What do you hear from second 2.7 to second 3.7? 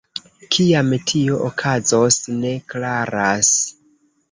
klaras.